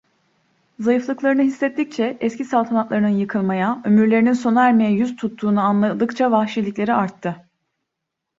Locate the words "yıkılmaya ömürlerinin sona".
3.07-4.67